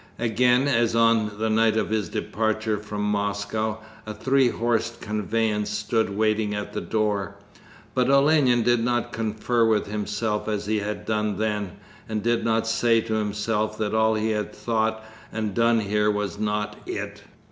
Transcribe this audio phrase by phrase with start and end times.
[0.17, 3.77] Again as on the night of his departure from Moscow,
[4.07, 7.35] a three horsed conveyance stood waiting at the door.
[7.93, 11.73] But Olenin did not confer with himself as he had done then,
[12.09, 16.39] and did not say to himself that all he had thought and done here was
[16.39, 17.21] 'not it'.